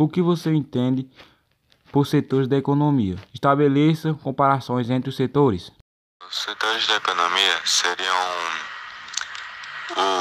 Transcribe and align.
O 0.00 0.08
que 0.08 0.22
você 0.22 0.50
entende 0.50 1.10
por 1.90 2.06
setores 2.06 2.46
da 2.46 2.56
economia? 2.56 3.16
Estabeleça 3.34 4.14
comparações 4.22 4.88
entre 4.90 5.10
os 5.10 5.16
setores. 5.16 5.72
Os 6.22 6.36
setores 6.36 6.86
da 6.86 6.94
economia 6.94 7.60
seriam 7.64 8.16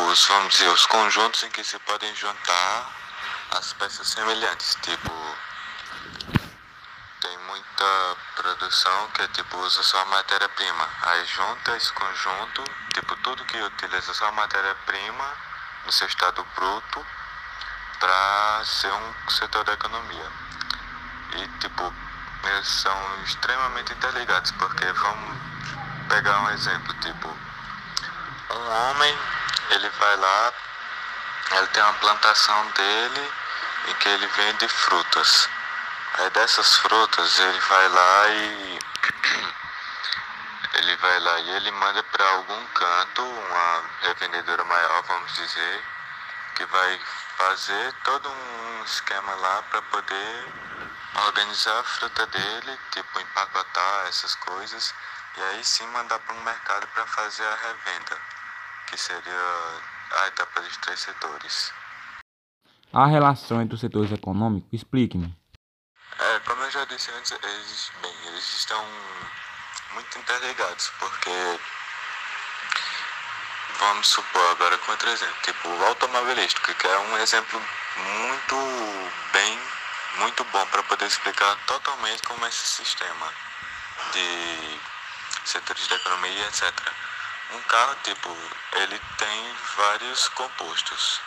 os, 0.09 0.25
vamos 0.25 0.53
dizer, 0.53 0.67
os 0.69 0.83
conjuntos 0.87 1.43
em 1.43 1.51
que 1.51 1.63
se 1.63 1.77
podem 1.77 2.11
juntar 2.15 2.91
as 3.51 3.71
peças 3.73 4.07
semelhantes, 4.07 4.75
tipo 4.81 5.11
tem 7.21 7.37
muita 7.45 8.17
produção 8.35 9.09
que 9.11 9.27
tipo 9.27 9.57
usa 9.57 9.83
só 9.83 10.03
matéria-prima. 10.05 10.89
Aí 11.03 11.23
junta 11.27 11.77
esse 11.77 11.93
conjunto, 11.93 12.63
tipo 12.95 13.15
tudo 13.17 13.45
que 13.45 13.61
utiliza 13.61 14.11
só 14.15 14.31
matéria-prima 14.31 15.37
no 15.85 15.91
seu 15.91 16.07
estado 16.07 16.43
bruto 16.55 17.05
para 17.99 18.61
ser 18.65 18.91
um 18.91 19.29
setor 19.29 19.63
da 19.63 19.73
economia. 19.73 20.31
E 21.33 21.47
tipo, 21.59 21.93
eles 22.43 22.67
são 22.67 23.23
extremamente 23.23 23.93
interligados, 23.93 24.51
porque 24.51 24.85
vamos 24.85 25.37
pegar 26.07 26.39
um 26.41 26.49
exemplo, 26.51 26.93
tipo, 27.01 27.27
um 28.49 28.69
homem, 28.69 29.17
ele 29.71 29.89
vai 29.89 30.15
lá, 30.15 30.53
ele 31.51 31.67
tem 31.67 31.83
uma 31.83 31.93
plantação 31.93 32.71
dele 32.71 33.31
em 33.87 33.93
que 33.95 34.09
ele 34.09 34.27
vende 34.27 34.67
frutas. 34.67 35.49
Aí 36.19 36.29
dessas 36.31 36.77
frutas 36.77 37.39
ele 37.39 37.59
vai 37.59 37.89
lá 37.89 38.29
e 38.29 38.79
ele 40.75 40.95
vai 40.97 41.19
lá 41.19 41.39
e 41.39 41.49
ele 41.51 41.71
manda 41.71 42.03
para 42.03 42.29
algum 42.29 42.65
canto, 42.67 43.23
uma 43.23 43.83
revendedora 44.01 44.63
maior, 44.63 45.03
vamos 45.03 45.33
dizer, 45.33 45.83
que 46.57 46.65
vai 46.65 46.99
fazer 47.37 47.93
todo 48.03 48.27
um 48.27 48.83
esquema 48.83 49.35
lá 49.35 49.61
para 49.69 49.81
poder 49.83 50.45
organizar 51.27 51.79
a 51.79 51.83
fruta 51.83 52.25
dele, 52.25 52.79
tipo 52.91 53.19
empacotar 53.19 54.07
essas 54.07 54.33
coisas 54.35 54.93
e 55.37 55.41
aí 55.41 55.63
sim 55.63 55.85
mandar 55.87 56.17
para 56.17 56.33
um 56.33 56.43
mercado 56.43 56.87
para 56.87 57.05
fazer 57.05 57.45
a 57.45 57.55
revenda, 57.55 58.17
que 58.87 58.97
seria 58.97 59.81
a 60.23 60.27
etapa 60.27 60.61
dos 60.61 60.77
três 60.77 60.99
setores. 60.99 61.71
A 62.91 63.05
relação 63.05 63.61
entre 63.61 63.75
os 63.75 63.81
setores 63.81 64.11
econômicos, 64.11 64.69
explique-me. 64.73 65.37
É, 66.17 66.39
como 66.39 66.63
eu 66.63 66.71
já 66.71 66.85
disse 66.85 67.11
antes, 67.11 67.31
eles, 67.31 67.91
bem, 68.01 68.15
eles 68.29 68.57
estão 68.57 68.83
muito 69.93 70.17
interligados, 70.17 70.89
porque 70.99 71.59
vamos 73.79 74.07
supor 74.07 74.51
agora 74.51 74.77
com 74.79 74.91
outro 74.91 75.09
exemplo, 75.09 75.35
tipo 75.43 75.69
o 75.69 75.85
automobilístico, 75.85 76.73
que 76.73 76.87
é 76.87 76.97
um 76.99 77.17
exemplo 77.17 77.61
muito 77.95 79.11
bem, 79.31 79.59
muito 80.17 80.43
bom 80.45 80.65
para 80.67 80.83
poder 80.83 81.05
explicar 81.05 81.55
totalmente 81.67 82.23
como 82.23 82.45
é 82.45 82.49
esse 82.49 82.65
sistema 82.65 83.33
de 84.13 84.79
setores 85.45 85.87
da 85.87 85.95
economia, 85.95 86.47
etc. 86.47 86.73
Um 87.53 87.61
carro, 87.63 87.95
tipo, 88.03 88.35
ele 88.73 88.99
tem 89.17 89.55
vários 89.75 90.27
compostos, 90.29 91.21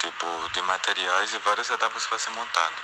tipo, 0.00 0.50
de 0.52 0.62
materiais 0.62 1.32
e 1.32 1.38
várias 1.38 1.70
etapas 1.70 2.06
para 2.06 2.18
ser 2.18 2.30
montado. 2.30 2.74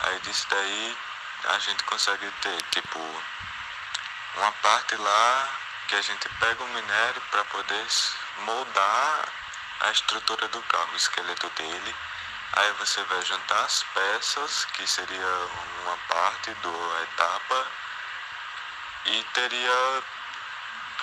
Aí 0.00 0.18
disso 0.20 0.46
daí 0.50 0.98
a 1.44 1.58
gente 1.58 1.84
consegue 1.84 2.30
ter, 2.42 2.62
tipo, 2.70 2.98
uma 4.36 4.52
parte 4.52 4.96
lá 4.96 5.48
que 5.88 5.96
a 5.96 6.02
gente 6.02 6.28
pega 6.28 6.62
o 6.62 6.68
minério 6.68 7.22
para 7.30 7.44
poder 7.46 7.86
moldar 8.40 9.28
a 9.80 9.90
estrutura 9.90 10.46
do 10.48 10.62
carro, 10.64 10.92
o 10.92 10.96
esqueleto 10.96 11.48
dele. 11.50 11.96
Aí 12.52 12.72
você 12.72 13.02
vai 13.04 13.22
juntar 13.24 13.64
as 13.64 13.82
peças, 13.94 14.66
que 14.66 14.86
seria 14.86 15.48
uma 15.82 15.96
parte 16.08 16.50
da 16.52 17.02
etapa, 17.02 17.66
e 19.06 19.24
teria 19.32 20.02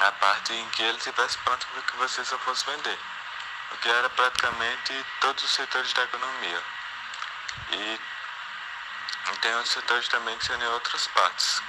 a 0.08 0.12
parte 0.14 0.54
em 0.54 0.70
que 0.70 0.84
ele 0.84 0.98
estivesse 0.98 1.38
pronto 1.40 1.66
para 1.68 1.82
que 1.82 1.98
você 1.98 2.24
só 2.24 2.38
fosse 2.40 2.66
vender. 2.66 3.00
O 3.72 3.78
que 3.78 3.90
era 3.90 4.10
praticamente 4.12 5.06
todos 5.20 5.44
os 5.44 5.52
setores 5.52 5.92
da 5.94 6.04
economia. 6.04 6.64
E 7.72 8.00
tem 9.42 9.56
outros 9.56 9.74
setores 9.74 10.08
também 10.10 10.38
que 10.38 10.46
seriam 10.46 10.74
outras 10.74 11.08
partes, 11.08 11.62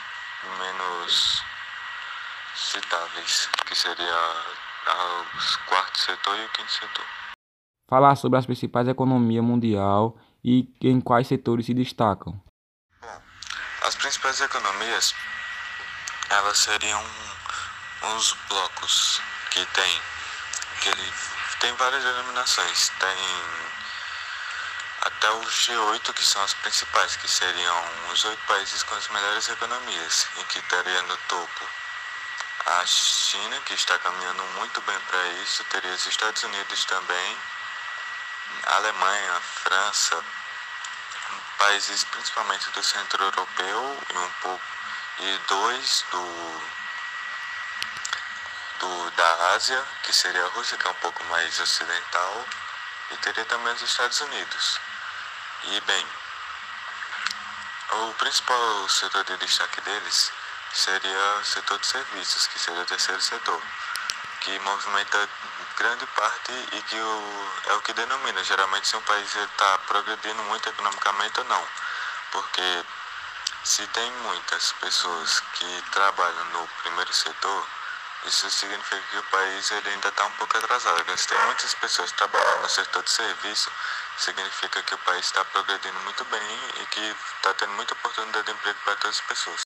menos 0.58 1.42
citáveis, 2.56 3.48
que 3.66 3.74
seria 3.74 4.14
o 4.88 5.68
quarto 5.68 5.98
setor 5.98 6.38
e 6.38 6.44
o 6.44 6.48
quinto 6.50 6.70
setor. 6.70 7.04
Falar 7.88 8.16
sobre 8.16 8.38
as 8.38 8.46
principais 8.46 8.88
economias 8.88 9.44
mundial 9.44 10.18
e 10.42 10.74
em 10.80 11.00
quais 11.00 11.28
setores 11.28 11.66
se 11.66 11.74
destacam. 11.74 12.40
Bom, 13.00 13.22
as 13.82 13.94
principais 13.94 14.40
economias, 14.40 15.14
elas 16.30 16.58
seriam 16.58 17.04
uns 18.14 18.32
blocos 18.48 19.20
que 19.50 19.64
tem, 19.66 20.00
que 20.80 20.88
ele 20.88 21.12
tem 21.60 21.72
várias 21.74 22.02
denominações, 22.02 22.88
tem 22.98 23.16
até 25.02 25.30
o 25.30 25.40
G8 25.42 26.12
que 26.12 26.24
são 26.24 26.42
as 26.42 26.54
principais, 26.54 27.16
que 27.16 27.28
seriam 27.28 27.76
os 28.12 28.24
oito 28.24 28.42
países 28.46 28.82
com 28.82 28.94
as 28.96 29.08
melhores 29.10 29.48
economias, 29.48 30.26
em 30.38 30.44
que 30.44 30.58
estaria 30.58 31.02
no 31.02 31.16
topo 31.28 31.85
a 32.66 32.84
China, 32.84 33.60
que 33.60 33.74
está 33.74 33.96
caminhando 33.98 34.42
muito 34.56 34.80
bem 34.82 34.98
para 35.00 35.26
isso, 35.42 35.62
teria 35.64 35.92
os 35.92 36.06
Estados 36.06 36.42
Unidos 36.42 36.84
também, 36.84 37.38
Alemanha, 38.66 39.40
França, 39.40 40.24
países 41.58 42.02
principalmente 42.04 42.68
do 42.70 42.82
centro 42.82 43.22
europeu 43.22 44.06
e 44.12 44.18
um 44.18 44.30
pouco 44.42 44.64
e 45.18 45.40
dois 45.48 46.04
do, 46.10 46.62
do 48.80 49.10
da 49.12 49.54
Ásia, 49.54 49.82
que 50.02 50.12
seria 50.12 50.44
a 50.44 50.48
Rússia, 50.48 50.76
que 50.76 50.86
é 50.86 50.90
um 50.90 50.94
pouco 50.94 51.24
mais 51.24 51.58
ocidental, 51.60 52.44
e 53.12 53.16
teria 53.18 53.44
também 53.46 53.72
os 53.74 53.82
Estados 53.82 54.20
Unidos. 54.20 54.80
E 55.64 55.80
bem, 55.82 56.06
o 57.92 58.14
principal 58.14 58.88
setor 58.88 59.24
de 59.24 59.36
destaque 59.38 59.80
deles 59.82 60.32
seria 60.76 61.38
o 61.40 61.44
setor 61.44 61.78
de 61.78 61.86
serviços, 61.86 62.46
que 62.46 62.58
seria 62.58 62.82
o 62.82 62.86
terceiro 62.86 63.20
setor, 63.20 63.60
que 64.40 64.58
movimenta 64.60 65.28
grande 65.76 66.06
parte 66.06 66.52
e 66.72 66.82
que 66.82 66.96
o, 66.96 67.50
é 67.66 67.72
o 67.74 67.80
que 67.82 67.92
denomina 67.92 68.42
geralmente 68.44 68.88
se 68.88 68.96
um 68.96 69.02
país 69.02 69.34
está 69.34 69.78
progredindo 69.86 70.42
muito 70.44 70.68
economicamente 70.68 71.40
ou 71.40 71.46
não. 71.46 71.68
Porque 72.32 72.84
se 73.64 73.86
tem 73.88 74.10
muitas 74.22 74.72
pessoas 74.72 75.40
que 75.54 75.82
trabalham 75.90 76.44
no 76.46 76.66
primeiro 76.82 77.12
setor, 77.12 77.66
isso 78.24 78.50
significa 78.50 79.02
que 79.10 79.18
o 79.18 79.22
país 79.24 79.70
ele 79.70 79.90
ainda 79.90 80.08
está 80.08 80.24
um 80.24 80.30
pouco 80.32 80.56
atrasado. 80.56 81.18
Se 81.18 81.28
tem 81.28 81.38
muitas 81.44 81.74
pessoas 81.74 82.12
trabalhando 82.12 82.62
no 82.62 82.68
setor 82.68 83.02
de 83.02 83.10
serviço, 83.10 83.70
significa 84.18 84.82
que 84.82 84.94
o 84.94 84.98
país 84.98 85.26
está 85.26 85.44
progredindo 85.44 85.98
muito 86.00 86.24
bem 86.26 86.60
e 86.80 86.86
que 86.86 87.16
está 87.36 87.54
tendo 87.54 87.72
muita 87.72 87.94
oportunidade 87.94 88.46
de 88.46 88.52
emprego 88.52 88.78
para 88.84 88.96
todas 88.96 89.18
as 89.18 89.26
pessoas. 89.26 89.65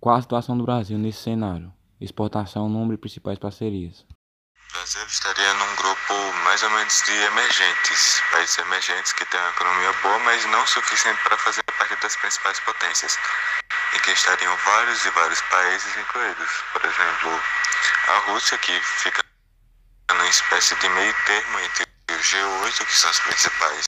Qual 0.00 0.16
a 0.16 0.22
situação 0.22 0.56
do 0.56 0.64
Brasil 0.64 0.96
nesse 0.96 1.20
cenário? 1.20 1.70
Exportação, 2.00 2.70
número 2.70 2.96
de 2.96 3.02
principais 3.02 3.38
parcerias. 3.38 4.00
O 4.00 4.72
Brasil 4.72 5.04
estaria 5.04 5.52
num 5.52 5.76
grupo 5.76 6.14
mais 6.44 6.62
ou 6.62 6.70
menos 6.70 7.02
de 7.04 7.12
emergentes, 7.12 8.22
países 8.32 8.56
emergentes 8.56 9.12
que 9.12 9.26
têm 9.26 9.38
uma 9.38 9.50
economia 9.50 9.92
boa, 10.00 10.18
mas 10.20 10.42
não 10.46 10.66
suficiente 10.66 11.22
para 11.22 11.36
fazer 11.36 11.62
parte 11.64 11.94
das 11.96 12.16
principais 12.16 12.58
potências, 12.60 13.18
em 13.94 14.00
que 14.00 14.12
estariam 14.12 14.56
vários 14.56 15.04
e 15.04 15.10
vários 15.10 15.40
países 15.42 15.94
incluídos. 15.94 16.50
Por 16.72 16.82
exemplo, 16.82 17.42
a 18.08 18.18
Rússia, 18.32 18.56
que 18.56 18.80
fica 18.80 19.22
numa 20.12 20.28
espécie 20.28 20.74
de 20.76 20.88
meio 20.88 21.14
termo 21.26 21.60
entre 21.60 21.84
o 21.84 22.18
G8, 22.18 22.86
que 22.86 22.96
são 22.96 23.10
os 23.10 23.18
principais, 23.18 23.84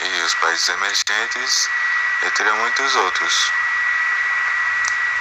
e 0.00 0.22
os 0.24 0.34
países 0.34 0.68
emergentes, 0.68 1.70
e 2.26 2.30
teria 2.32 2.54
muitos 2.54 2.96
outros 2.96 3.52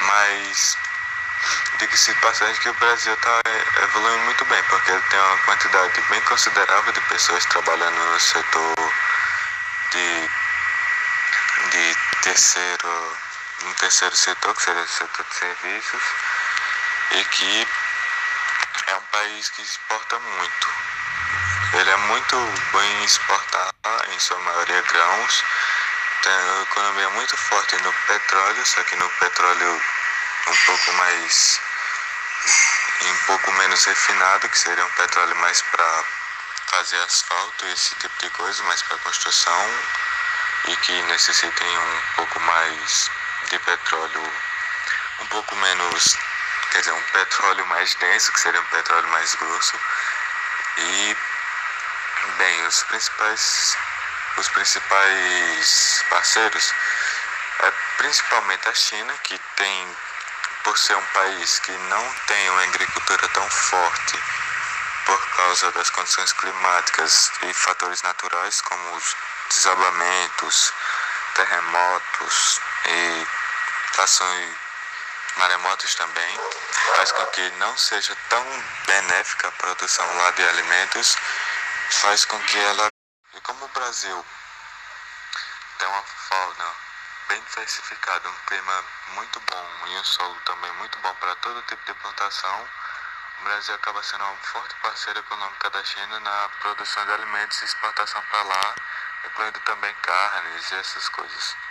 mas 0.01 0.77
diga-se 1.79 2.13
de 2.13 2.19
passagem 2.19 2.55
que 2.61 2.69
o 2.69 2.73
Brasil 2.75 3.13
está 3.13 3.41
evoluindo 3.83 4.25
muito 4.25 4.45
bem, 4.45 4.63
porque 4.63 4.91
ele 4.91 5.01
tem 5.01 5.19
uma 5.19 5.37
quantidade 5.39 6.01
bem 6.09 6.21
considerável 6.21 6.93
de 6.93 7.01
pessoas 7.01 7.45
trabalhando 7.45 7.95
no 7.95 8.19
setor 8.19 8.75
de, 9.91 10.29
de 11.71 11.97
terceiro, 12.21 13.17
no 13.63 13.73
terceiro 13.75 14.15
setor, 14.15 14.55
que 14.55 14.63
seria 14.63 14.83
o 14.83 14.87
setor 14.87 15.25
de 15.25 15.35
serviços, 15.35 16.03
e 17.11 17.23
que 17.25 17.67
é 18.87 18.95
um 18.95 19.01
país 19.01 19.49
que 19.49 19.61
exporta 19.61 20.19
muito. 20.19 20.67
Ele 21.73 21.89
é 21.89 21.97
muito 21.97 22.35
bom 22.71 22.81
em 22.81 23.03
exportar, 23.03 23.73
em 24.13 24.19
sua 24.19 24.39
maioria 24.39 24.81
grãos, 24.81 25.43
tem 26.25 26.33
uma 26.33 26.63
economia 26.63 27.09
muito 27.11 27.37
forte 27.37 27.75
no 27.83 27.93
petróleo, 27.93 28.65
só 28.65 28.83
que 28.85 28.95
no 28.95 29.07
petróleo 29.11 29.81
um 30.47 30.55
pouco 30.65 30.93
mais 30.93 31.59
um 33.01 33.17
pouco 33.27 33.51
menos 33.51 33.85
refinado, 33.85 34.49
que 34.49 34.57
seria 34.57 34.83
um 34.83 34.91
petróleo 34.93 35.35
mais 35.35 35.61
para 35.61 36.03
fazer 36.71 36.97
asfalto, 37.01 37.67
esse 37.67 37.93
tipo 37.95 38.19
de 38.19 38.29
coisa, 38.31 38.63
mais 38.63 38.81
para 38.81 38.97
construção. 38.97 39.69
e 40.67 40.75
que 40.77 41.01
necessitem 41.03 41.77
um 41.77 42.01
pouco 42.15 42.39
mais 42.39 43.11
de 43.49 43.59
petróleo, 43.59 44.33
um 45.19 45.27
pouco 45.27 45.55
menos, 45.57 46.17
quer 46.71 46.79
dizer, 46.79 46.93
um 46.93 47.03
petróleo 47.03 47.67
mais 47.67 47.93
denso, 47.95 48.31
que 48.31 48.39
seria 48.39 48.61
um 48.61 48.65
petróleo 48.65 49.07
mais 49.09 49.35
grosso. 49.35 49.79
E 50.77 51.17
bem, 52.39 52.65
os 52.65 52.81
principais 52.85 53.77
os 54.37 54.47
principais 54.49 56.05
parceiros 56.09 56.73
é 57.59 57.71
principalmente 57.97 58.67
a 58.67 58.73
China, 58.73 59.13
que 59.23 59.39
tem 59.55 59.97
por 60.63 60.77
ser 60.77 60.95
um 60.95 61.05
país 61.13 61.59
que 61.59 61.71
não 61.71 62.13
tem 62.27 62.49
uma 62.49 62.63
agricultura 62.63 63.27
tão 63.29 63.49
forte 63.49 64.19
por 65.05 65.29
causa 65.35 65.71
das 65.73 65.89
condições 65.91 66.33
climáticas 66.33 67.31
e 67.43 67.53
fatores 67.53 68.01
naturais 68.01 68.61
como 68.61 68.95
os 68.95 69.15
desabamentos, 69.49 70.73
terremotos 71.35 72.61
e 72.87 73.27
ações 74.01 74.55
maremotos 75.37 75.95
também, 75.95 76.39
faz 76.95 77.11
com 77.11 77.25
que 77.27 77.49
não 77.57 77.77
seja 77.77 78.15
tão 78.29 78.45
benéfica 78.87 79.47
a 79.47 79.51
produção 79.51 80.05
lá 80.17 80.31
de 80.31 80.43
alimentos, 80.43 81.15
faz 82.01 82.25
com 82.25 82.39
que 82.39 82.57
ela. 82.57 82.94
Como 83.45 83.63
o 83.63 83.67
Brasil 83.67 84.25
tem 85.77 85.87
uma 85.87 86.01
fauna 86.01 86.75
bem 87.27 87.39
diversificada, 87.43 88.27
um 88.27 88.45
clima 88.47 88.83
muito 89.09 89.39
bom 89.39 89.87
e 89.87 89.97
um 89.99 90.03
solo 90.03 90.35
também 90.45 90.71
muito 90.73 90.97
bom 90.97 91.13
para 91.13 91.35
todo 91.35 91.61
tipo 91.67 91.85
de 91.85 91.93
plantação, 91.93 92.67
o 93.41 93.43
Brasil 93.43 93.75
acaba 93.75 94.01
sendo 94.01 94.23
uma 94.23 94.35
forte 94.37 94.73
parceira 94.81 95.19
econômica 95.19 95.69
da 95.69 95.83
China 95.83 96.19
na 96.21 96.49
produção 96.59 97.05
de 97.05 97.11
alimentos 97.11 97.61
e 97.61 97.65
exportação 97.65 98.19
para 98.23 98.41
lá, 98.41 98.75
incluindo 99.25 99.59
também 99.59 99.93
carnes 100.01 100.71
e 100.71 100.75
essas 100.77 101.07
coisas. 101.09 101.64